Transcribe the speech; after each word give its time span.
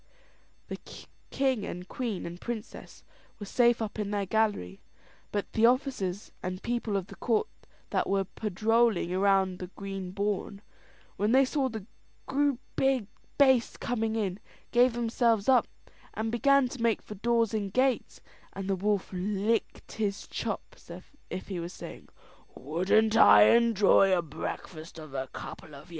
The 0.67 0.79
king 1.29 1.63
and 1.63 1.87
queen 1.87 2.25
and 2.25 2.41
princess 2.41 3.03
were 3.39 3.45
safe 3.45 3.83
up 3.83 3.99
in 3.99 4.09
their 4.09 4.25
gallery, 4.25 4.81
but 5.31 5.53
the 5.53 5.67
officers 5.67 6.31
and 6.41 6.63
people 6.63 6.97
of 6.97 7.05
the 7.05 7.15
court 7.17 7.47
that 7.91 8.09
wor 8.09 8.25
padrowling 8.25 9.13
about 9.15 9.59
the 9.59 9.67
great 9.75 10.15
bawn, 10.15 10.63
when 11.17 11.33
they 11.33 11.45
saw 11.45 11.69
the 11.69 11.85
big 12.75 13.05
baste 13.37 13.79
coming 13.79 14.15
in, 14.15 14.39
gave 14.71 14.93
themselves 14.93 15.47
up, 15.47 15.67
and 16.15 16.31
began 16.31 16.67
to 16.69 16.81
make 16.81 17.03
for 17.03 17.13
doors 17.13 17.53
and 17.53 17.71
gates; 17.71 18.21
and 18.53 18.67
the 18.67 18.75
wolf 18.75 19.09
licked 19.13 19.91
his 19.91 20.25
chops, 20.27 20.89
as 20.89 21.03
if 21.29 21.49
he 21.49 21.59
was 21.59 21.73
saying, 21.73 22.09
"Wouldn't 22.55 23.15
I 23.15 23.51
enjoy 23.55 24.17
a 24.17 24.23
breakfast 24.23 24.99
off 24.99 25.13
a 25.13 25.27
couple 25.31 25.75
of 25.75 25.89
yez!" 25.89 25.89